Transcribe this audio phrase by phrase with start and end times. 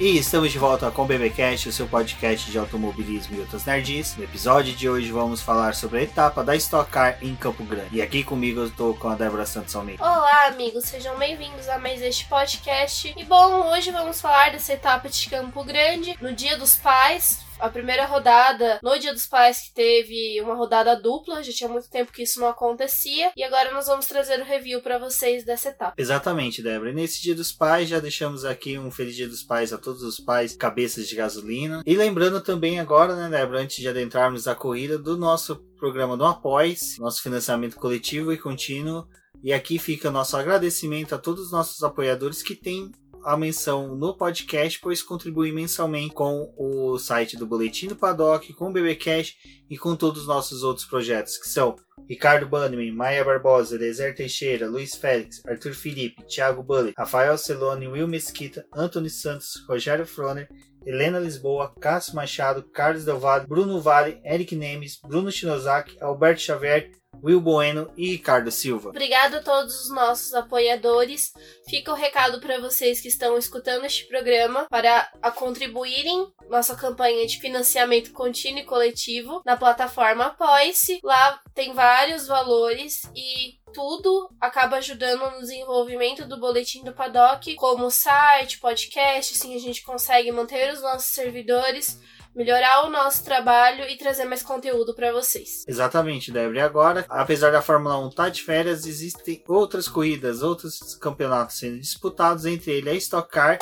[0.00, 4.16] E estamos de volta com o BBcast, o seu podcast de automobilismo e outras nerds.
[4.16, 7.96] No episódio de hoje vamos falar sobre a etapa da Stock Car em Campo Grande.
[7.96, 10.00] E aqui comigo eu estou com a Débora Santos Almeida.
[10.00, 13.12] Olá, amigos, sejam bem-vindos a mais este podcast.
[13.16, 17.68] E bom, hoje vamos falar dessa etapa de Campo Grande no Dia dos Pais a
[17.68, 22.12] primeira rodada no Dia dos Pais que teve uma rodada dupla, já tinha muito tempo
[22.12, 25.94] que isso não acontecia, e agora nós vamos trazer o review para vocês dessa etapa.
[25.96, 26.92] Exatamente, Débora.
[26.92, 30.18] Nesse Dia dos Pais já deixamos aqui um feliz Dia dos Pais a todos os
[30.20, 31.82] pais cabeças de gasolina.
[31.84, 36.24] E lembrando também agora, né, Débora, antes de adentrarmos a corrida do nosso programa do
[36.24, 39.06] Após, nosso financiamento coletivo e contínuo.
[39.42, 42.90] E aqui fica nosso agradecimento a todos os nossos apoiadores que têm
[43.24, 48.68] a menção no podcast, pois contribui mensalmente com o site do Boletim do Paddock, com
[48.68, 49.36] o BBcast
[49.68, 51.76] e com todos os nossos outros projetos, que são
[52.08, 58.08] Ricardo Bannerman, Maia Barbosa, Elezer Teixeira, Luiz Félix, Arthur Felipe, Thiago Bully, Rafael Celone, Will
[58.08, 60.48] Mesquita, Antônio Santos, Rogério Froner,
[60.86, 66.90] Helena Lisboa, Cássio Machado, Carlos Del Valle, Bruno Vale, Eric Nemes, Bruno Shinozaki, Alberto Xavier,
[67.22, 68.90] Will Bueno e Ricardo Silva.
[68.90, 71.32] Obrigado a todos os nossos apoiadores.
[71.68, 77.26] Fica o recado para vocês que estão escutando este programa para a contribuírem nossa campanha
[77.26, 81.00] de financiamento contínuo e coletivo na plataforma Apoie-se.
[81.02, 87.90] Lá tem vários valores e tudo acaba ajudando no desenvolvimento do boletim do Paddock, como
[87.90, 92.00] site, podcast, assim a gente consegue manter os nossos servidores
[92.38, 95.64] melhorar o nosso trabalho e trazer mais conteúdo para vocês.
[95.66, 96.56] Exatamente, Débora.
[96.56, 101.58] E agora, apesar da Fórmula 1 estar tá de férias, existem outras corridas, outros campeonatos
[101.58, 103.58] sendo disputados, entre eles a Stock Car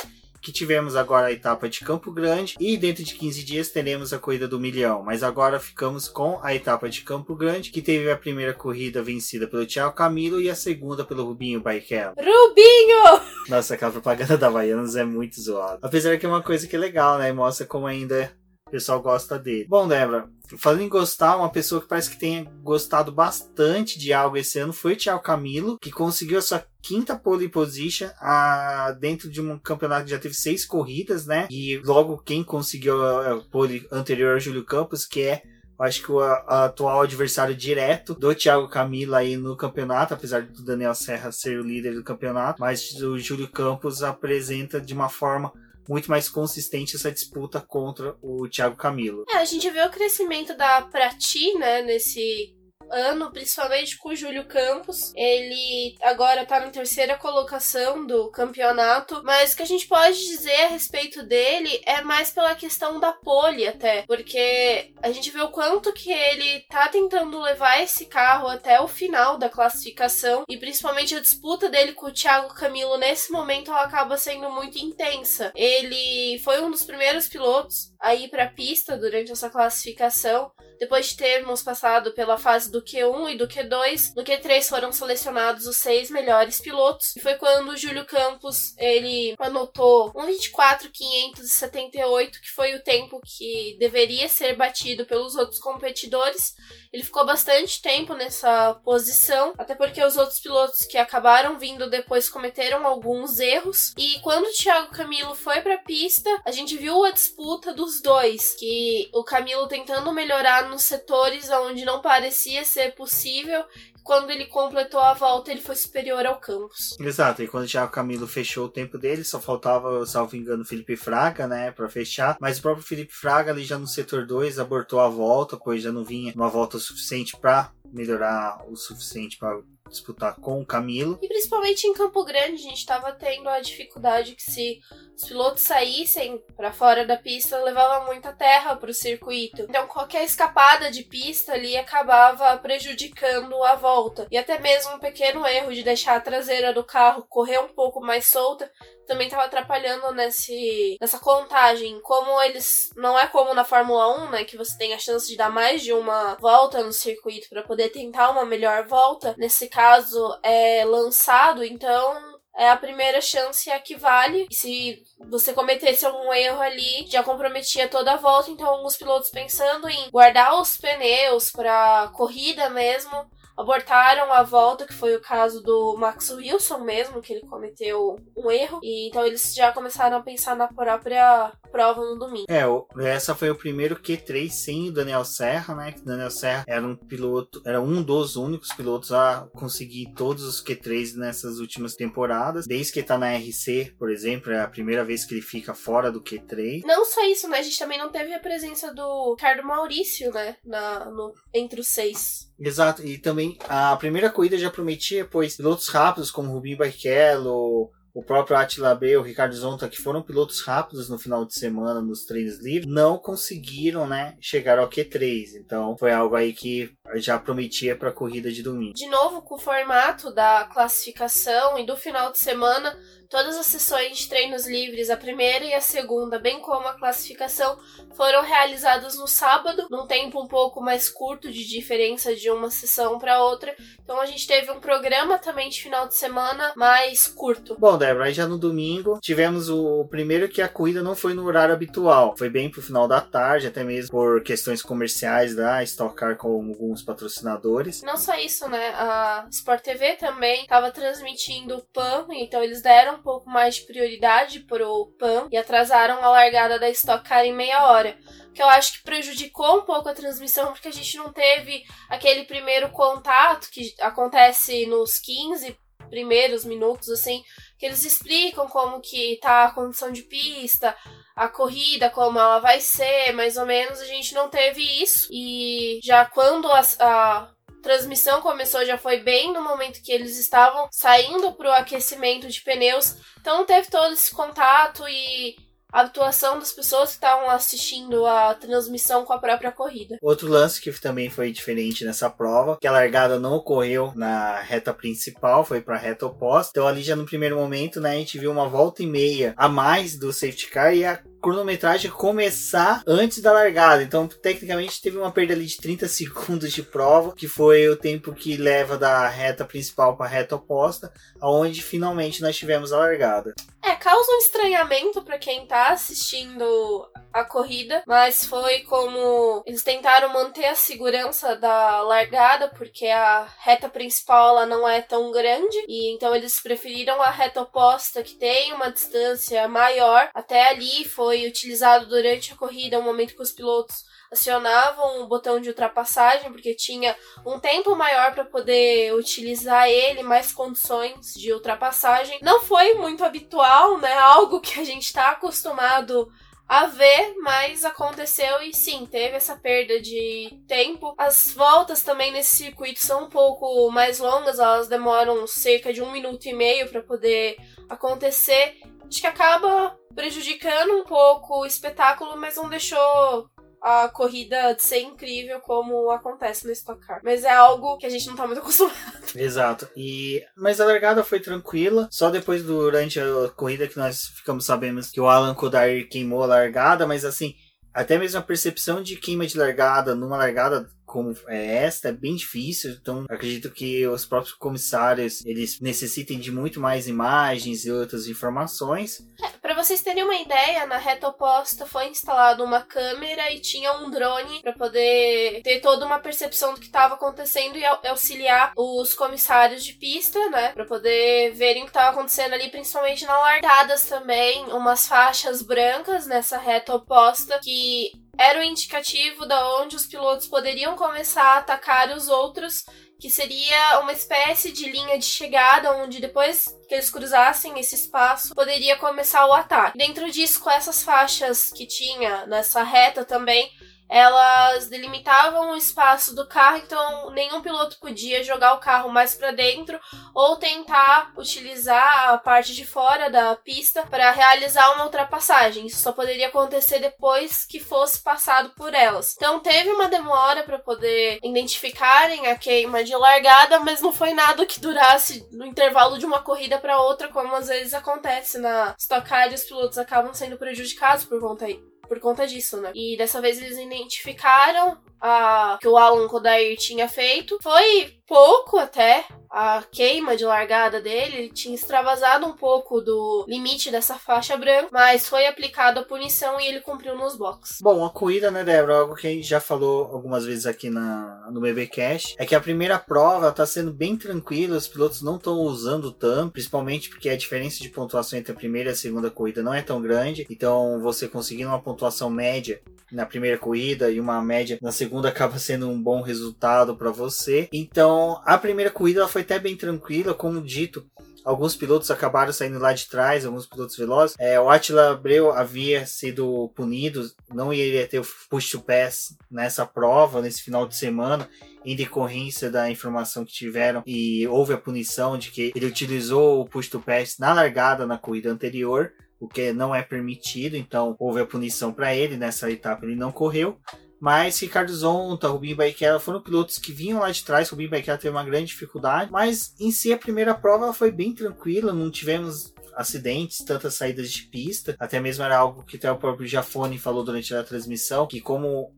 [0.46, 4.18] que tivemos agora a etapa de Campo Grande e dentro de 15 dias teremos a
[4.18, 5.02] corrida do milhão.
[5.02, 9.48] Mas agora ficamos com a etapa de Campo Grande, que teve a primeira corrida vencida
[9.48, 12.14] pelo Thiago Camilo e a segunda pelo Rubinho Barrichello.
[12.16, 13.20] Rubinho!
[13.48, 15.80] Nossa, aquela propaganda da Havaianas é muito zoada.
[15.82, 17.32] Apesar que é uma coisa que é legal, né?
[17.32, 18.32] Mostra como ainda
[18.66, 19.66] o pessoal gosta dele.
[19.68, 20.28] Bom, Débora,
[20.58, 24.72] falando em gostar, uma pessoa que parece que tenha gostado bastante de algo esse ano
[24.72, 29.56] foi o Thiago Camilo, que conseguiu a sua quinta pole position a, dentro de um
[29.56, 31.46] campeonato que já teve seis corridas, né?
[31.48, 35.42] E logo quem conseguiu a pole anterior ao Júlio Campos, que é
[35.78, 40.94] acho que o atual adversário direto do Thiago Camilo aí no campeonato, apesar do Daniel
[40.94, 45.52] Serra ser o líder do campeonato, mas o Júlio Campos apresenta de uma forma
[45.88, 49.24] muito mais consistente essa disputa contra o Thiago Camilo.
[49.28, 52.55] É, a gente vê o crescimento da Prati, né, nesse
[52.90, 55.12] ano, principalmente com o Júlio Campos.
[55.14, 60.64] Ele agora tá na terceira colocação do campeonato, mas o que a gente pode dizer
[60.64, 65.50] a respeito dele é mais pela questão da pole até, porque a gente vê o
[65.50, 71.14] quanto que ele tá tentando levar esse carro até o final da classificação e principalmente
[71.14, 75.52] a disputa dele com o Thiago Camilo nesse momento ela acaba sendo muito intensa.
[75.54, 81.08] Ele foi um dos primeiros pilotos a ir para a pista durante essa classificação depois
[81.08, 85.76] de termos passado pela fase do Q1 e do Q2, no Q3 foram selecionados os
[85.76, 87.16] seis melhores pilotos.
[87.16, 94.28] E foi quando o Júlio Campos ele anotou 1:24.578, que foi o tempo que deveria
[94.28, 96.54] ser batido pelos outros competidores.
[96.92, 102.28] Ele ficou bastante tempo nessa posição, até porque os outros pilotos que acabaram vindo depois
[102.28, 103.92] cometeram alguns erros.
[103.96, 108.00] E quando o Thiago Camilo foi para a pista, a gente viu a disputa dos
[108.00, 113.64] dois, que o Camilo tentando melhorar nos setores onde não parecia ser possível.
[114.06, 116.96] Quando ele completou a volta, ele foi superior ao Campos.
[117.00, 120.96] Exato, e quando já o Camilo fechou o tempo dele, só faltava, salvo engano, Felipe
[120.96, 122.36] Fraga, né, para fechar.
[122.40, 125.90] Mas o próprio Felipe Fraga, ali já no setor 2, abortou a volta, pois já
[125.90, 131.18] não vinha uma volta suficiente para melhorar o suficiente para disputar com o Camilo.
[131.22, 134.80] E principalmente em Campo Grande, a gente estava tendo a dificuldade que se
[135.14, 139.62] os pilotos saíssem para fora da pista, levava muita terra para o circuito.
[139.62, 144.26] Então qualquer escapada de pista ali acabava prejudicando a volta.
[144.30, 148.00] E até mesmo um pequeno erro de deixar a traseira do carro correr um pouco
[148.00, 148.70] mais solta
[149.06, 152.00] também estava atrapalhando nesse, nessa contagem.
[152.00, 152.90] Como eles.
[152.96, 154.44] Não é como na Fórmula 1, né?
[154.44, 157.75] Que você tem a chance de dar mais de uma volta no circuito para poder
[157.88, 159.34] tentar uma melhor volta.
[159.38, 164.46] Nesse caso, é lançado, então é a primeira chance que vale.
[164.50, 168.50] Se você cometesse algum erro ali, já comprometia toda a volta.
[168.50, 174.92] Então, alguns pilotos pensando em guardar os pneus para corrida mesmo, abortaram a volta, que
[174.92, 178.80] foi o caso do Max Wilson mesmo, que ele cometeu um erro.
[178.82, 182.46] E então eles já começaram a pensar na própria prova no domingo.
[182.48, 182.64] É,
[183.04, 185.92] essa foi o primeiro Q3 sem o Daniel Serra, né?
[185.92, 190.62] Que Daniel Serra era um piloto, era um dos únicos pilotos a conseguir todos os
[190.62, 192.66] Q3 nessas últimas temporadas.
[192.66, 196.10] Desde que tá na RC, por exemplo, é a primeira vez que ele fica fora
[196.10, 196.82] do Q3.
[196.84, 197.58] Não só isso, né?
[197.58, 200.56] A gente também não teve a presença do Ricardo Maurício, né?
[200.64, 202.50] Na, no, entre os seis.
[202.58, 208.22] Exato, e também a primeira corrida já prometia, pois pilotos rápidos como Rubinho Barrichello, o
[208.22, 212.24] próprio Attila B, o Ricardo Zonta, que foram pilotos rápidos no final de semana nos
[212.24, 215.48] treinos livres, não conseguiram, né, chegar ao Q3.
[215.60, 218.94] Então, foi algo aí que já prometia para a corrida de domingo.
[218.94, 222.96] De novo, com o formato da classificação e do final de semana,
[223.28, 227.76] Todas as sessões de treinos livres, a primeira e a segunda, bem como a classificação,
[228.14, 233.18] foram realizadas no sábado, num tempo um pouco mais curto de diferença de uma sessão
[233.18, 233.74] para outra.
[234.02, 237.76] Então a gente teve um programa também de final de semana mais curto.
[237.78, 241.44] Bom, Débora, aí já no domingo tivemos o primeiro que a corrida não foi no
[241.44, 246.14] horário habitual, foi bem pro final da tarde, até mesmo por questões comerciais da Stock
[246.14, 248.02] Car com alguns patrocinadores.
[248.02, 248.90] Não só isso, né?
[248.90, 253.82] A Sport TV também estava transmitindo o PAN, então eles deram um pouco mais de
[253.82, 258.16] prioridade pro PAN e atrasaram a largada da Stock Car em meia hora.
[258.54, 262.44] Que eu acho que prejudicou um pouco a transmissão, porque a gente não teve aquele
[262.44, 265.76] primeiro contato que acontece nos 15
[266.08, 267.42] primeiros minutos, assim,
[267.78, 270.96] que eles explicam como que tá a condição de pista,
[271.34, 275.28] a corrida, como ela vai ser, mais ou menos, a gente não teve isso.
[275.30, 277.50] E já quando a, a
[277.82, 282.62] transmissão começou já foi bem no momento que eles estavam saindo para o aquecimento de
[282.62, 285.54] pneus, então teve todo esse contato e
[285.92, 290.18] a atuação das pessoas que estavam assistindo a transmissão com a própria corrida.
[290.20, 294.92] Outro lance que também foi diferente nessa prova, que a largada não ocorreu na reta
[294.92, 296.70] principal, foi para a reta oposta.
[296.72, 299.68] Então ali já no primeiro momento, né, a gente viu uma volta e meia a
[299.68, 304.02] mais do safety car e a cronometragem começar antes da largada.
[304.02, 308.34] Então, tecnicamente, teve uma perda ali de 30 segundos de prova, que foi o tempo
[308.34, 313.54] que leva da reta principal para a reta oposta, aonde finalmente nós tivemos a largada.
[313.80, 320.32] É, causa um estranhamento para quem tá assistindo a corrida, mas foi como eles tentaram
[320.32, 326.12] manter a segurança da largada, porque a reta principal ela não é tão grande, e
[326.12, 330.30] então eles preferiram a reta oposta, que tem uma distância maior.
[330.34, 335.60] Até ali foi utilizado durante a corrida, um momento que os pilotos acionavam o botão
[335.60, 342.38] de ultrapassagem, porque tinha um tempo maior para poder utilizar ele, mais condições de ultrapassagem.
[342.42, 344.14] Não foi muito habitual, né?
[344.14, 346.45] Algo que a gente está acostumado a
[346.86, 351.14] ver, mas aconteceu e sim, teve essa perda de tempo.
[351.16, 356.10] As voltas também nesse circuito são um pouco mais longas, elas demoram cerca de um
[356.10, 357.56] minuto e meio para poder
[357.88, 358.76] acontecer.
[359.06, 363.48] Acho que acaba prejudicando um pouco o espetáculo, mas não deixou
[363.82, 367.20] a corrida de ser incrível como acontece no Stock Car.
[367.22, 368.94] Mas é algo que a gente não tá muito acostumado.
[369.34, 369.88] Exato.
[369.96, 372.08] E mas a largada foi tranquila.
[372.10, 376.46] Só depois durante a corrida que nós ficamos sabendo que o Alan Kodair queimou a
[376.46, 377.54] largada, mas assim,
[377.92, 382.36] até mesmo a percepção de queima de largada numa largada como é esta é bem
[382.36, 388.28] difícil, então acredito que os próprios comissários eles necessitem de muito mais imagens e outras
[388.28, 389.26] informações.
[389.42, 393.94] É, para vocês terem uma ideia, na reta oposta foi instalada uma câmera e tinha
[393.94, 399.14] um drone para poder ter toda uma percepção do que estava acontecendo e auxiliar os
[399.14, 404.02] comissários de pista, né, para poder verem o que estava acontecendo ali, principalmente na largadas
[404.02, 410.46] também, umas faixas brancas nessa reta oposta que era o indicativo da onde os pilotos
[410.46, 412.84] poderiam começar a atacar os outros,
[413.18, 418.54] que seria uma espécie de linha de chegada, onde depois que eles cruzassem esse espaço,
[418.54, 419.96] poderia começar o ataque.
[419.96, 423.70] Dentro disso, com essas faixas que tinha nessa reta também,
[424.08, 429.50] elas delimitavam o espaço do carro, então nenhum piloto podia jogar o carro mais para
[429.50, 429.98] dentro
[430.34, 435.86] ou tentar utilizar a parte de fora da pista para realizar uma ultrapassagem.
[435.86, 439.34] Isso só poderia acontecer depois que fosse passado por elas.
[439.36, 444.66] Então teve uma demora para poder identificarem a queima de largada, mas não foi nada
[444.66, 449.28] que durasse no intervalo de uma corrida para outra, como às vezes acontece na Stock
[449.28, 451.66] Car, os pilotos acabam sendo prejudicados por conta
[452.06, 452.92] por conta disso, né?
[452.94, 457.58] E dessa vez eles identificaram a que o Alan Kodair tinha feito.
[457.62, 463.90] Foi pouco até a queima de largada dele, ele tinha extravasado um pouco do limite
[463.90, 467.80] dessa faixa branca, mas foi aplicada a punição e ele cumpriu nos boxes.
[467.80, 471.48] Bom, a corrida, né, Débora, algo que a gente já falou algumas vezes aqui na,
[471.50, 475.54] no BBcast, é que a primeira prova está sendo bem tranquila, os pilotos não estão
[475.60, 479.62] usando tanto, principalmente porque a diferença de pontuação entre a primeira e a segunda corrida
[479.62, 484.42] não é tão grande, então você conseguindo uma pontuação média na primeira corrida e uma
[484.42, 487.68] média na segunda acaba sendo um bom resultado para você.
[487.72, 491.06] Então, a primeira corrida foi até bem tranquila, como dito.
[491.44, 494.34] Alguns pilotos acabaram saindo lá de trás, alguns pilotos velozes.
[494.36, 499.86] É, o Attila Abreu havia sido punido, não iria ter o push to pass nessa
[499.86, 501.48] prova, nesse final de semana,
[501.84, 506.68] em decorrência da informação que tiveram e houve a punição de que ele utilizou o
[506.68, 511.40] push to pass na largada na corrida anterior o que não é permitido, então houve
[511.40, 513.78] a punição para ele nessa etapa, ele não correu.
[514.18, 517.68] Mas Ricardo Zonta, Rubinho Barrichello foram pilotos que vinham lá de trás.
[517.68, 521.92] Rubinho Barrichello teve uma grande dificuldade, mas em si a primeira prova foi bem tranquila,
[521.92, 524.96] não tivemos acidentes, tantas saídas de pista.
[524.98, 528.90] Até mesmo era algo que até o próprio Jafone falou durante a transmissão, que como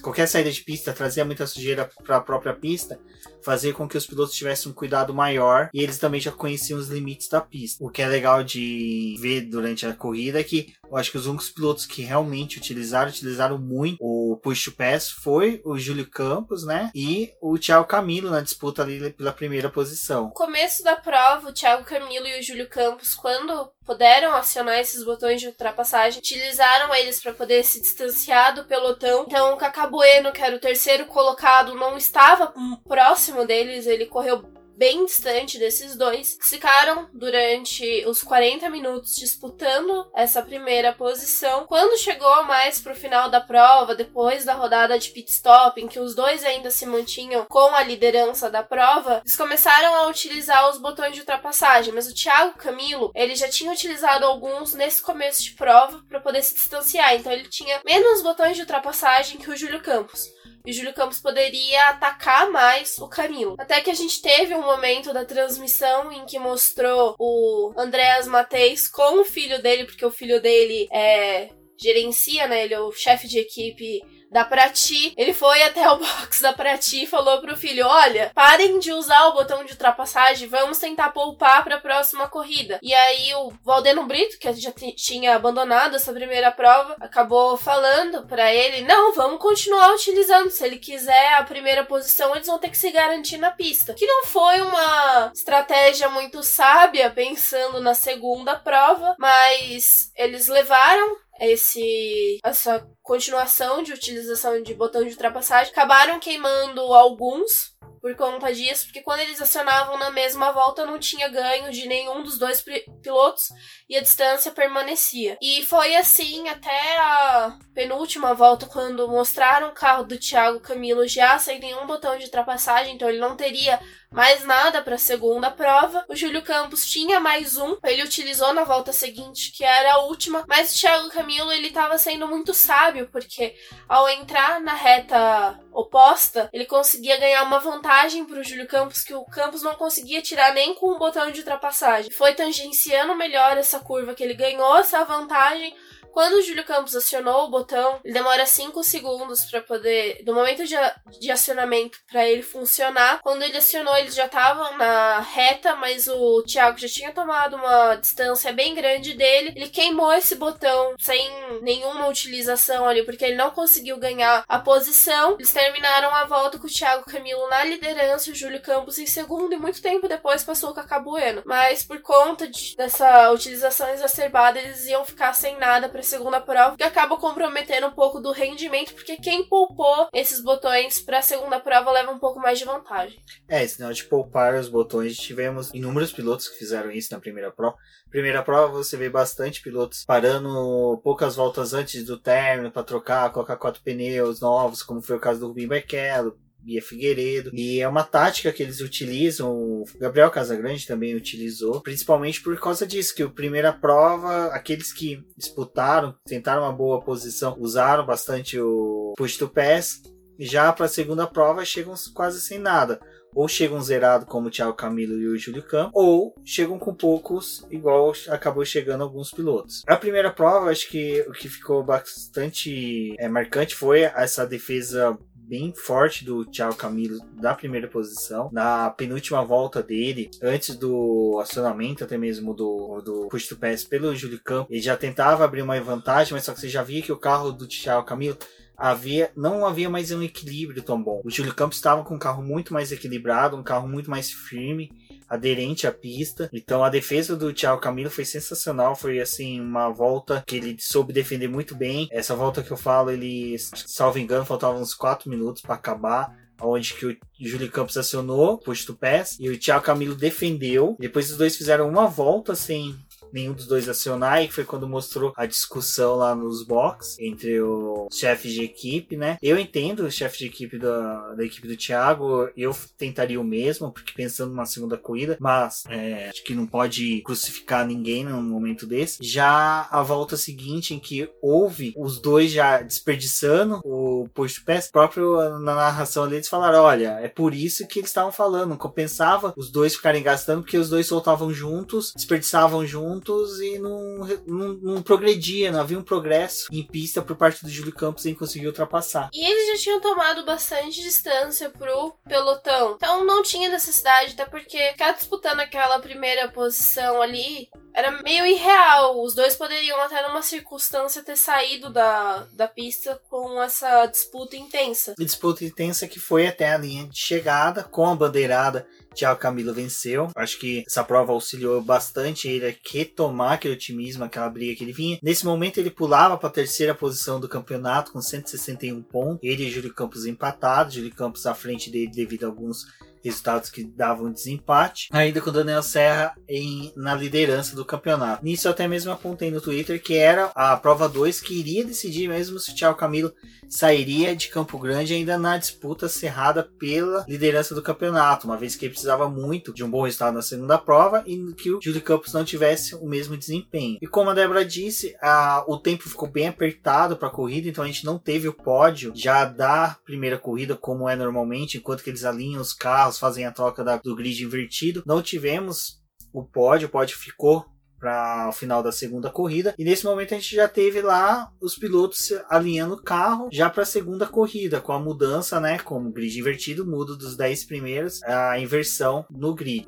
[0.00, 3.00] qualquer saída de pista trazia muita sujeira para a própria pista,
[3.44, 6.88] fazia com que os pilotos tivessem um cuidado maior e eles também já conheciam os
[6.88, 7.84] limites da pista.
[7.84, 11.26] O que é legal de ver durante a corrida é que eu acho que os
[11.26, 16.64] únicos pilotos que realmente utilizaram, utilizaram muito o push to pass foi o Júlio Campos,
[16.64, 16.90] né?
[16.94, 20.26] E o Thiago Camilo na disputa ali pela primeira posição.
[20.26, 25.04] No começo da prova, o Thiago Camilo e o Júlio Campos, quando puderam acionar esses
[25.04, 29.24] botões de ultrapassagem, utilizaram eles para poder se distanciar do pelotão.
[29.26, 32.52] Então, o Cacabueno, que era o terceiro colocado, não estava
[32.88, 34.44] próximo deles, ele correu
[34.76, 41.66] bem distante desses dois, ficaram durante os 40 minutos disputando essa primeira posição.
[41.66, 46.00] Quando chegou mais pro final da prova, depois da rodada de pit stop, em que
[46.00, 50.78] os dois ainda se mantinham com a liderança da prova, eles começaram a utilizar os
[50.78, 55.52] botões de ultrapassagem, mas o Thiago Camilo, ele já tinha utilizado alguns nesse começo de
[55.52, 59.80] prova para poder se distanciar, então ele tinha menos botões de ultrapassagem que o Júlio
[59.80, 60.28] Campos
[60.66, 63.54] e Júlio Campos poderia atacar mais o Camilo.
[63.58, 68.88] Até que a gente teve um momento da transmissão em que mostrou o Andreas Mateis
[68.88, 72.64] com o filho dele, porque o filho dele é gerencia, né?
[72.64, 74.02] Ele é o chefe de equipe
[74.34, 75.14] da Prati.
[75.16, 79.28] Ele foi até o box da Prati e falou pro filho: Olha, parem de usar
[79.28, 82.80] o botão de ultrapassagem, vamos tentar poupar para a próxima corrida.
[82.82, 88.52] E aí o Valdeno Brito, que já tinha abandonado essa primeira prova, acabou falando para
[88.52, 90.50] ele: Não, vamos continuar utilizando.
[90.50, 93.94] Se ele quiser a primeira posição, eles vão ter que se garantir na pista.
[93.94, 102.38] Que não foi uma estratégia muito sábia pensando na segunda prova, mas eles levaram esse
[102.44, 107.74] essa continuação de utilização de botão de ultrapassagem acabaram queimando alguns
[108.04, 112.22] por conta disso, porque quando eles acionavam na mesma volta não tinha ganho de nenhum
[112.22, 112.62] dos dois
[113.02, 113.48] pilotos
[113.88, 115.38] e a distância permanecia.
[115.40, 121.38] E foi assim até a penúltima volta, quando mostraram o carro do Thiago Camilo já
[121.38, 123.80] sem nenhum botão de ultrapassagem, então ele não teria
[124.14, 126.04] mais nada para a segunda prova.
[126.08, 130.44] O Júlio Campos tinha mais um, ele utilizou na volta seguinte, que era a última,
[130.46, 133.56] mas o Thiago Camilo ele estava sendo muito sábio, porque
[133.88, 139.12] ao entrar na reta oposta, ele conseguia ganhar uma vantagem para o Júlio Campos que
[139.12, 142.12] o Campos não conseguia tirar nem com o botão de ultrapassagem.
[142.12, 145.74] Foi tangenciando melhor essa curva que ele ganhou essa vantagem
[146.12, 150.22] quando o Júlio Campos acionou o botão, ele demora 5 segundos para poder.
[150.24, 150.74] Do momento de,
[151.18, 153.20] de acionamento para ele funcionar.
[153.22, 157.96] Quando ele acionou, eles já estavam na reta, mas o Thiago já tinha tomado uma
[157.96, 159.52] distância bem grande dele.
[159.56, 161.30] Ele queimou esse botão sem
[161.62, 165.34] nenhuma utilização ali, porque ele não conseguiu ganhar a posição.
[165.34, 169.52] Eles terminaram a volta com o Thiago Camilo na liderança, o Júlio Campos em segundo,
[169.52, 171.42] e muito tempo depois passou o Cacá Bueno.
[171.44, 176.76] Mas por conta de, dessa utilização exacerbada, eles iam ficar sem nada para segunda prova,
[176.76, 181.60] que acaba comprometendo um pouco do rendimento, porque quem poupou esses botões para a segunda
[181.60, 183.16] prova leva um pouco mais de vantagem.
[183.48, 187.52] É, esse negócio de poupar os botões, tivemos inúmeros pilotos que fizeram isso na primeira
[187.52, 187.76] prova.
[188.10, 193.56] Primeira prova você vê bastante pilotos parando poucas voltas antes do término para trocar, colocar
[193.56, 197.50] quatro pneus novos, como foi o caso do Rubinho Barrichello, Bia Figueiredo.
[197.52, 202.86] E é uma tática que eles utilizam, o Gabriel Casagrande também utilizou, principalmente por causa
[202.86, 209.12] disso, que a primeira prova, aqueles que disputaram, tentaram uma boa posição, usaram bastante o
[209.16, 210.02] push to pass,
[210.38, 213.00] e já para a segunda prova chegam quase sem nada.
[213.34, 217.66] Ou chegam zerado como o Thiago Camilo e o Júlio Campos, ou chegam com poucos,
[217.68, 219.82] igual acabou chegando alguns pilotos.
[219.88, 225.72] A primeira prova, acho que o que ficou bastante é, marcante foi essa defesa bem
[225.74, 228.50] forte do Thiago Camilo da primeira posição.
[228.52, 234.14] Na penúltima volta dele, antes do acionamento até mesmo do, do push to pass pelo
[234.14, 237.12] Júlio Campos, ele já tentava abrir uma vantagem, mas só que você já via que
[237.12, 238.38] o carro do Thiago Camilo
[238.76, 241.20] havia não havia mais um equilíbrio tão bom.
[241.24, 244.90] O Júlio Campos estava com um carro muito mais equilibrado, um carro muito mais firme,
[245.28, 246.48] aderente à pista.
[246.52, 251.12] Então a defesa do Thiago Camilo foi sensacional, foi assim uma volta que ele soube
[251.12, 252.08] defender muito bem.
[252.10, 256.94] Essa volta que eu falo, ele, salvo engano, faltavam uns 4 minutos para acabar onde
[256.94, 260.96] que o Júlio Campos acionou, push to pass, e o Thiago Camilo defendeu.
[260.98, 262.96] Depois os dois fizeram uma volta sem
[263.34, 268.08] nenhum dos dois acionar, e foi quando mostrou a discussão lá nos box entre o
[268.12, 269.36] chefe de equipe, né?
[269.42, 273.92] Eu entendo o chefe de equipe da, da equipe do Thiago, eu tentaria o mesmo,
[273.92, 278.86] porque pensando na segunda corrida, mas é, acho que não pode crucificar ninguém num momento
[278.86, 279.18] desse.
[279.20, 285.36] Já a volta seguinte, em que houve os dois já desperdiçando o post pass, próprio
[285.58, 289.70] na narração ali eles falaram: olha, é por isso que eles estavam falando, compensava os
[289.70, 295.02] dois ficarem gastando, porque os dois soltavam juntos, desperdiçavam juntos juntos e não, não, não,
[295.02, 299.30] progredia, não havia um progresso em pista por parte do Júlio Campos em conseguir ultrapassar.
[299.32, 304.92] E eles já tinham tomado bastante distância pro pelotão, então não tinha necessidade, até porque
[304.92, 309.22] ficar disputando aquela primeira posição ali era meio irreal.
[309.22, 315.14] Os dois poderiam, até numa circunstância, ter saído da, da pista com essa disputa intensa.
[315.16, 320.30] Disputa intensa que foi até a linha de chegada, com a bandeirada Thiago Camilo venceu.
[320.34, 324.92] Acho que essa prova auxiliou bastante ele a retomar aquele otimismo, aquela briga que ele
[324.92, 325.18] vinha.
[325.22, 329.40] Nesse momento ele pulava para a terceira posição do campeonato com 161 pontos.
[329.42, 332.86] Ele e Júlio Campos empatados, Júlio Campos à frente dele devido a alguns
[333.24, 338.44] resultados que davam desempate, ainda com Daniel Serra em, na liderança do campeonato.
[338.44, 342.28] Nisso eu até mesmo apontei no Twitter que era a prova 2 que iria decidir
[342.28, 343.32] mesmo se o Thiago Camilo
[343.66, 348.84] sairia de Campo Grande ainda na disputa cerrada pela liderança do campeonato, uma vez que
[348.84, 352.32] ele precisava muito de um bom resultado na segunda prova e que o Júlio Campos
[352.32, 353.98] não tivesse o mesmo desempenho.
[354.00, 357.84] E como a Débora disse, a, o tempo ficou bem apertado para a corrida, então
[357.84, 362.08] a gente não teve o pódio já da primeira corrida como é normalmente, enquanto que
[362.08, 365.02] eles alinham os carros, fazem a troca da, do grid invertido.
[365.04, 366.00] Não tivemos
[366.32, 367.66] o pódio, o pódio ficou
[368.04, 369.74] para o final da segunda corrida.
[369.78, 373.82] E nesse momento a gente já teve lá os pilotos alinhando o carro já para
[373.82, 375.78] a segunda corrida, com a mudança, né?
[375.78, 379.86] Como grid invertido, muda dos 10 primeiros a inversão no grid.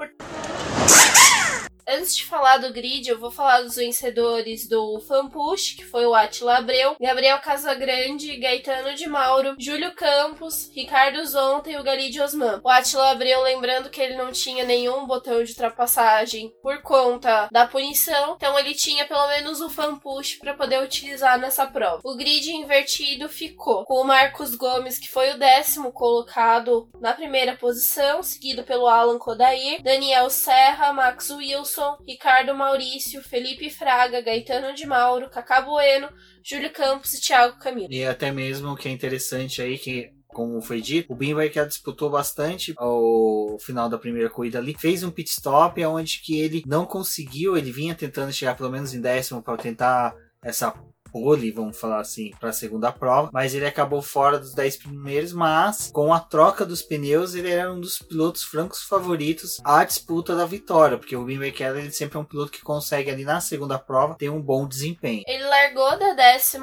[1.88, 6.16] Antes de falar do grid, eu vou falar dos vencedores do Fanpush, que foi o
[6.16, 12.60] Atila Abreu, Gabriel Casagrande, Gaetano de Mauro, Júlio Campos, Ricardo Zonta e o Galide Osman.
[12.64, 17.68] O Atila Abreu, lembrando que ele não tinha nenhum botão de ultrapassagem por conta da
[17.68, 22.00] punição, então ele tinha pelo menos o Fanpush para poder utilizar nessa prova.
[22.02, 27.54] O grid invertido ficou com o Marcos Gomes, que foi o décimo colocado na primeira
[27.54, 34.74] posição, seguido pelo Alan Kodair, Daniel Serra, Max Wilson, Wilson, Ricardo Maurício, Felipe Fraga, Gaetano
[34.74, 36.08] de Mauro, Cacá Bueno,
[36.42, 37.92] Júlio Campos e Thiago Camilo.
[37.92, 41.64] E até mesmo o que é interessante aí, que como foi dito, o Bimba que
[41.64, 46.62] disputou bastante ao final da primeira corrida ali, fez um pit stop onde que ele
[46.66, 50.74] não conseguiu, ele vinha tentando chegar pelo menos em décimo para tentar essa
[51.16, 55.32] pole, vamos falar assim, para a segunda prova, mas ele acabou fora dos 10 primeiros,
[55.32, 60.36] mas com a troca dos pneus, ele era um dos pilotos francos favoritos à disputa
[60.36, 63.40] da vitória, porque o Rubinho Barrichello ele sempre é um piloto que consegue ali na
[63.40, 65.22] segunda prova ter um bom desempenho.
[65.26, 66.60] Ele largou da 14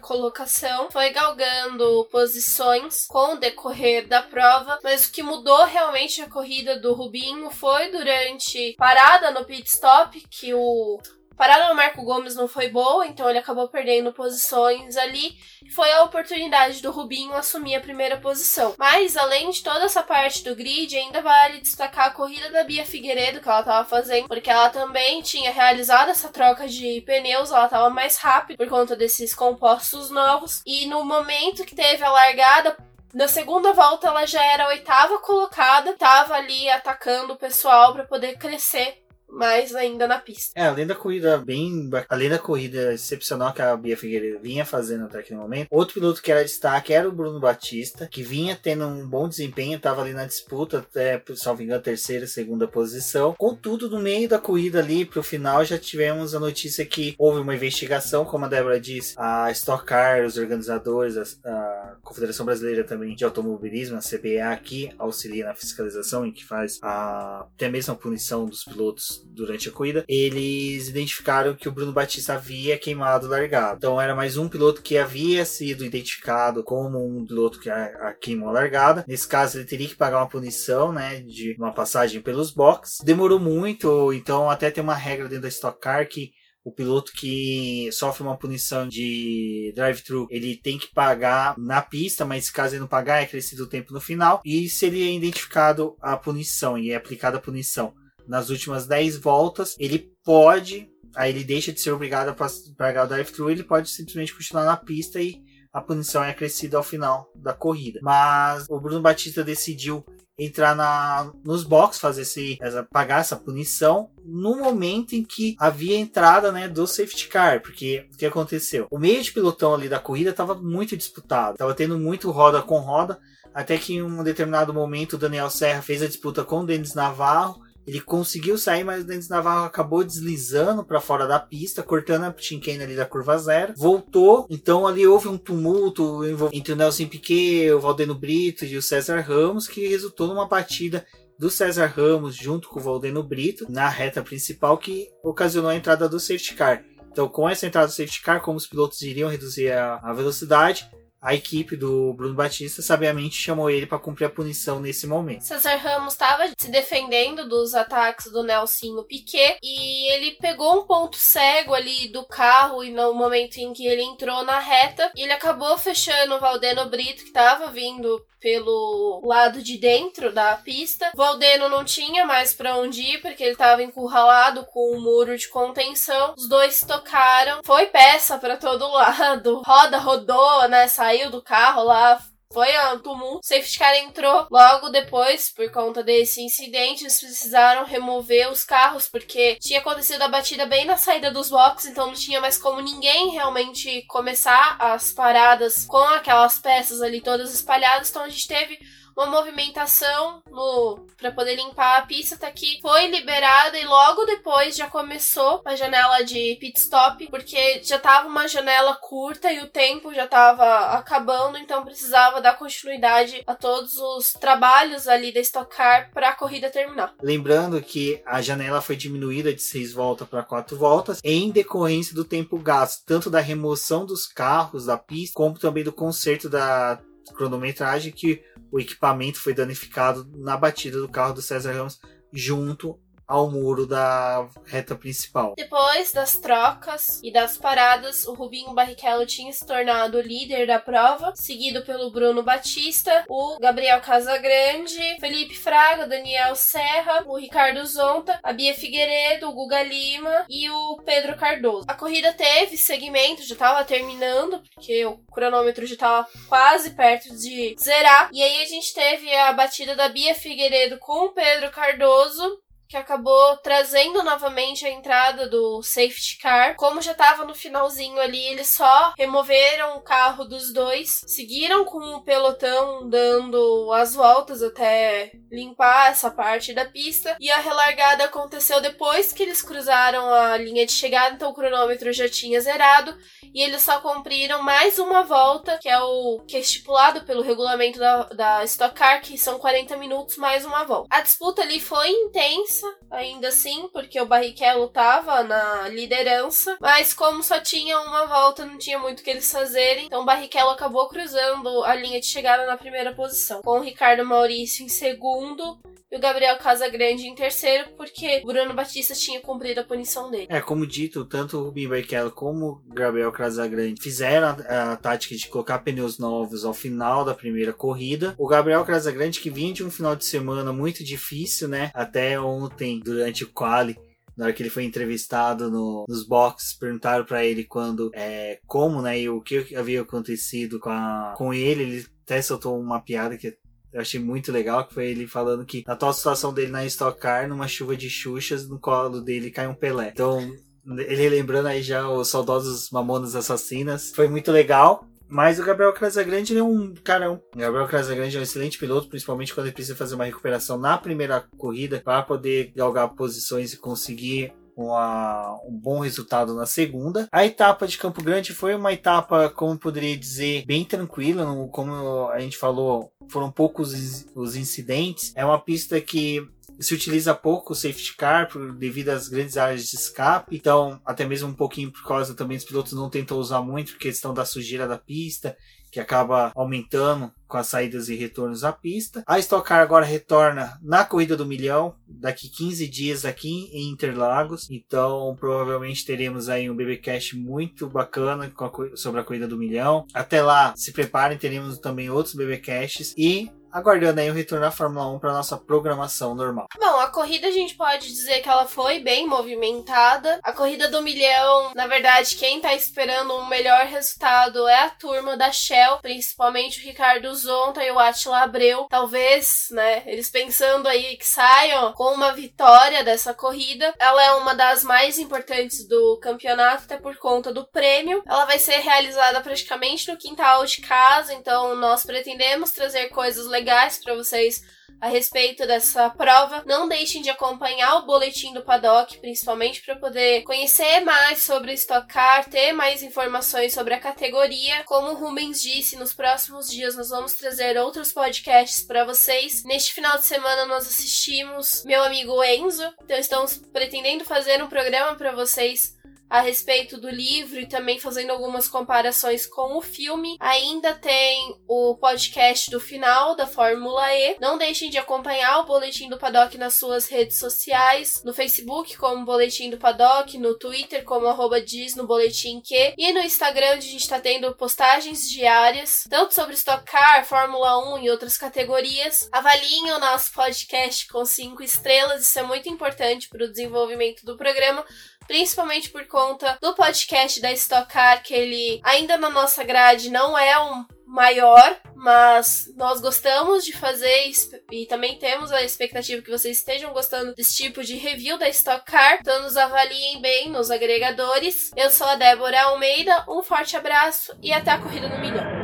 [0.00, 6.28] colocação, foi galgando posições com o decorrer da prova, mas o que mudou realmente a
[6.28, 11.00] corrida do Rubinho foi durante parada no pit stop que o
[11.36, 15.36] parada do Marco Gomes não foi boa, então ele acabou perdendo posições ali.
[15.74, 18.74] Foi a oportunidade do Rubinho assumir a primeira posição.
[18.78, 22.84] Mas, além de toda essa parte do grid, ainda vale destacar a corrida da Bia
[22.84, 27.64] Figueiredo que ela estava fazendo, porque ela também tinha realizado essa troca de pneus, ela
[27.64, 30.62] estava mais rápida por conta desses compostos novos.
[30.66, 32.76] E no momento que teve a largada,
[33.12, 38.04] na segunda volta ela já era a oitava colocada, estava ali atacando o pessoal para
[38.04, 39.03] poder crescer
[39.34, 40.52] mais ainda na pista.
[40.54, 41.90] É, além da corrida bem.
[42.08, 46.22] Além da corrida excepcional que a Bia Figueiredo vinha fazendo até aquele momento, outro piloto
[46.22, 50.12] que era destaque era o Bruno Batista, que vinha tendo um bom desempenho, estava ali
[50.12, 53.34] na disputa, até, salvo engano, terceira, segunda posição.
[53.36, 57.54] Contudo, no meio da corrida ali, pro final, já tivemos a notícia que houve uma
[57.54, 63.14] investigação, como a Débora disse, a Stock Car, os organizadores, a, a Confederação Brasileira também
[63.14, 67.96] de Automobilismo, a CBA, que auxilia na fiscalização e que faz a, até mesmo a
[67.96, 73.78] punição dos pilotos durante a corrida, eles identificaram que o Bruno Batista havia queimado largado.
[73.78, 78.14] Então era mais um piloto que havia sido identificado como um piloto que a, a
[78.14, 79.04] queimou a largada.
[79.06, 82.98] Nesse caso, ele teria que pagar uma punição, né, de uma passagem pelos boxes.
[83.04, 86.32] Demorou muito, então até tem uma regra dentro da Stock Car que
[86.64, 92.48] o piloto que sofre uma punição de drive-thru, ele tem que pagar na pista, mas
[92.48, 94.40] caso ele não pagar, é crescido o tempo no final.
[94.44, 97.92] E se ele é identificado a punição e é aplicada a punição
[98.26, 102.36] nas últimas 10 voltas, ele pode, aí ele deixa de ser obrigado a
[102.76, 106.84] pagar o drive-thru, ele pode simplesmente continuar na pista e a punição é acrescida ao
[106.84, 107.98] final da corrida.
[108.02, 110.04] Mas o Bruno Batista decidiu
[110.38, 115.96] entrar na, nos boxes, fazer esse, essa, pagar essa punição no momento em que havia
[115.96, 118.86] entrada né, do safety car, porque o que aconteceu?
[118.90, 122.78] O meio de pilotão ali da corrida estava muito disputado, estava tendo muito roda com
[122.78, 123.18] roda,
[123.52, 126.94] até que em um determinado momento o Daniel Serra fez a disputa com o Denis
[126.94, 132.24] Navarro ele conseguiu sair, mas o Denis Navarro acabou deslizando para fora da pista, cortando
[132.24, 133.74] a Chinquene ali da curva zero.
[133.76, 138.82] Voltou, então ali houve um tumulto entre o Nelson Piquet, o Valdeno Brito e o
[138.82, 141.04] César Ramos, que resultou numa batida
[141.38, 146.08] do César Ramos junto com o Valdeno Brito na reta principal que ocasionou a entrada
[146.08, 146.84] do safety car.
[147.10, 150.88] Então, com essa entrada do safety car, como os pilotos iriam reduzir a, a velocidade,
[151.24, 155.40] a equipe do Bruno Batista sabiamente chamou ele para cumprir a punição nesse momento.
[155.40, 161.16] Cesar Ramos estava se defendendo dos ataques do Nelsinho Piquet e ele pegou um ponto
[161.16, 165.78] cego ali do carro e no momento em que ele entrou na reta, ele acabou
[165.78, 171.10] fechando o Valdeno Brito que estava vindo pelo lado de dentro da pista.
[171.14, 175.34] Valdeno não tinha mais para onde ir porque ele estava encurralado com o um muro
[175.38, 176.34] de contenção.
[176.36, 180.86] Os dois tocaram, foi peça para todo lado, roda rodou, né?
[181.14, 182.20] Saiu do carro lá,
[182.52, 183.46] foi um tumulto.
[183.46, 187.04] Safety car entrou logo depois, por conta desse incidente.
[187.04, 191.92] Eles precisaram remover os carros, porque tinha acontecido a batida bem na saída dos boxes,
[191.92, 197.54] então não tinha mais como ninguém realmente começar as paradas com aquelas peças ali todas
[197.54, 198.10] espalhadas.
[198.10, 198.76] Então a gente teve
[199.16, 204.76] uma movimentação no para poder limpar a pista tá aqui foi liberada e logo depois
[204.76, 209.68] já começou a janela de pit stop porque já tava uma janela curta e o
[209.68, 215.74] tempo já tava acabando então precisava dar continuidade a todos os trabalhos ali da Stock
[215.74, 217.14] Car para a corrida terminar.
[217.22, 222.24] Lembrando que a janela foi diminuída de seis voltas para quatro voltas em decorrência do
[222.24, 227.00] tempo gasto tanto da remoção dos carros da pista como também do conserto da
[227.32, 228.42] cronometragem que
[228.74, 232.00] o equipamento foi danificado na batida do carro do César Ramos
[232.32, 235.54] junto ao muro da reta principal.
[235.56, 240.78] Depois das trocas e das paradas, o Rubinho Barrichello tinha se tornado o líder da
[240.78, 248.38] prova, seguido pelo Bruno Batista, o Gabriel Casagrande, Felipe Fraga, Daniel Serra, o Ricardo Zonta,
[248.42, 251.84] a Bia Figueiredo, o Guga Lima e o Pedro Cardoso.
[251.88, 257.74] A corrida teve segmento, já estava terminando, porque o cronômetro já estava quase perto de
[257.78, 258.28] zerar.
[258.32, 262.96] E aí a gente teve a batida da Bia Figueiredo com o Pedro Cardoso que
[262.96, 266.76] acabou trazendo novamente a entrada do safety car.
[266.76, 271.98] Como já estava no finalzinho ali, eles só removeram o carro dos dois, seguiram com
[271.98, 277.36] o pelotão dando as voltas até limpar essa parte da pista.
[277.40, 282.12] E a relargada aconteceu depois que eles cruzaram a linha de chegada, então o cronômetro
[282.12, 283.16] já tinha zerado
[283.54, 287.98] e eles só cumpriram mais uma volta, que é o que é estipulado pelo regulamento
[287.98, 291.08] da, da Stock Car, que são 40 minutos mais uma volta.
[291.10, 292.73] A disputa ali foi intensa
[293.10, 298.78] ainda assim, porque o Barrichello tava na liderança, mas como só tinha uma volta, não
[298.78, 302.66] tinha muito o que eles fazerem, então o Barrichello acabou cruzando a linha de chegada
[302.66, 305.78] na primeira posição, com o Ricardo Maurício em segundo
[306.14, 310.46] e o Gabriel Casagrande em terceiro, porque Bruno Batista tinha cumprido a punição dele.
[310.48, 315.34] É, como dito, tanto o Rubinho Barrichello como o Gabriel Casagrande fizeram a, a, tática
[315.34, 318.32] de colocar pneus novos ao final da primeira corrida.
[318.38, 321.90] O Gabriel Casagrande, que vinha de um final de semana muito difícil, né?
[321.92, 323.98] Até ontem, durante o quali,
[324.36, 329.02] na hora que ele foi entrevistado no, nos boxes, perguntaram para ele quando, é, como,
[329.02, 331.82] né, e o que havia acontecido com, a, com ele.
[331.82, 333.56] Ele até soltou uma piada que
[333.94, 337.18] eu achei muito legal, que foi ele falando que na atual situação dele na Stock
[337.18, 340.10] Car, numa chuva de xuxas, no colo dele cai um Pelé.
[340.12, 340.40] Então,
[340.84, 344.10] ele lembrando aí já os saudosos Mamonas Assassinas.
[344.12, 345.06] Foi muito legal.
[345.26, 347.40] Mas o Gabriel Casagrande é um carão.
[347.54, 350.98] O Gabriel Casagrande é um excelente piloto, principalmente quando ele precisa fazer uma recuperação na
[350.98, 357.28] primeira corrida para poder galgar posições e conseguir uma, um bom resultado na segunda.
[357.32, 362.38] A etapa de Campo Grande foi uma etapa, como poderia dizer, bem tranquila, como a
[362.40, 365.32] gente falou, foram poucos os incidentes.
[365.34, 366.46] É uma pista que
[366.78, 371.24] se utiliza pouco o safety car por, devido às grandes áreas de escape, então até
[371.24, 374.44] mesmo um pouquinho por causa também os pilotos não tentam usar muito por questão da
[374.44, 375.56] sujeira da pista
[375.94, 379.22] que acaba aumentando com as saídas e retornos à pista.
[379.24, 384.68] A Stock Car agora retorna na corrida do milhão, daqui 15 dias aqui em Interlagos.
[384.68, 390.04] Então, provavelmente teremos aí um BBcast muito bacana a, sobre a corrida do milhão.
[390.12, 395.08] Até lá, se preparem, teremos também outros BBcasts e aguardando aí o retorno da Fórmula
[395.08, 396.68] 1 para nossa programação normal.
[396.78, 400.38] Bom, a corrida a gente pode dizer que ela foi bem movimentada.
[400.44, 405.36] A corrida do milhão, na verdade, quem tá esperando um melhor resultado é a turma
[405.36, 408.86] da Shell, principalmente o Ricardo Zonta e o Attila Abreu.
[408.88, 413.92] Talvez, né, eles pensando aí que saiam com uma vitória dessa corrida.
[413.98, 418.22] Ela é uma das mais importantes do campeonato, até por conta do prêmio.
[418.24, 423.63] Ela vai ser realizada praticamente no quintal de casa, então nós pretendemos trazer coisas legais
[423.64, 424.62] legais para vocês
[425.00, 426.62] a respeito dessa prova.
[426.66, 432.06] Não deixem de acompanhar o boletim do Paddock, principalmente para poder conhecer mais sobre Stock
[432.06, 434.84] Car, ter mais informações sobre a categoria.
[434.84, 439.64] Como o Rubens disse, nos próximos dias nós vamos trazer outros podcasts para vocês.
[439.64, 445.16] Neste final de semana nós assistimos meu amigo Enzo, então estamos pretendendo fazer um programa
[445.16, 445.94] para vocês
[446.28, 450.36] a respeito do livro e também fazendo algumas comparações com o filme.
[450.40, 454.36] Ainda tem o podcast do final da Fórmula E.
[454.40, 459.24] Não deixem de acompanhar o Boletim do Paddock nas suas redes sociais, no Facebook como
[459.24, 463.80] Boletim do Paddock, no Twitter como arroba diz no Boletim que e no Instagram a
[463.80, 469.28] gente está tendo postagens diárias, tanto sobre Stock Car, Fórmula 1 e outras categorias.
[469.32, 474.36] Avaliem o nosso podcast com cinco estrelas, isso é muito importante para o desenvolvimento do
[474.36, 474.84] programa,
[475.26, 480.36] principalmente por conta do podcast da Stock Car, que ele ainda na nossa grade não
[480.36, 484.32] é um maior, mas nós gostamos de fazer
[484.70, 488.84] e também temos a expectativa que vocês estejam gostando desse tipo de review da Stock
[488.84, 491.70] Car, então nos avaliem bem nos agregadores.
[491.76, 495.63] Eu sou a Débora Almeida, um forte abraço e até a corrida no milhão.